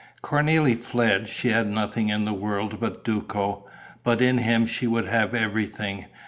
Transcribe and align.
Cornélie 0.23 0.75
fled: 0.79 1.27
she 1.29 1.49
had 1.49 1.67
nothing 1.67 2.09
in 2.09 2.25
the 2.25 2.33
world 2.33 2.79
but 2.79 3.03
Duco. 3.03 3.67
But 4.03 4.19
in 4.19 4.39
him 4.39 4.65
she 4.65 4.87
would 4.87 5.05
have 5.05 5.35
everything. 5.35 6.07